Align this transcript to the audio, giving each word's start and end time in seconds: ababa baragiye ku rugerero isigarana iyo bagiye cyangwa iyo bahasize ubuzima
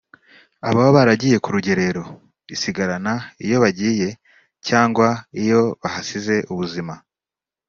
ababa 0.67 0.95
baragiye 0.97 1.37
ku 1.43 1.49
rugerero 1.55 2.03
isigarana 2.55 3.13
iyo 3.45 3.57
bagiye 3.63 4.07
cyangwa 4.67 5.07
iyo 5.41 5.61
bahasize 5.81 6.35
ubuzima 6.53 6.93